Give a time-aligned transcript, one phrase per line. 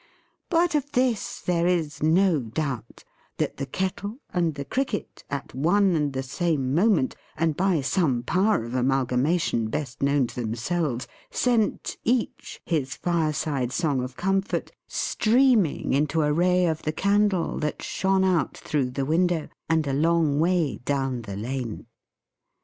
[0.49, 3.03] But of this, there is no doubt:
[3.37, 8.23] that the Kettle and the Cricket, at one and the same moment, and by some
[8.23, 15.93] power of amalgamation best known to themselves, sent, each, his fireside song of comfort streaming
[15.93, 20.39] into a ray of the candle that shone out through the window; and a long
[20.39, 21.85] way down the lane.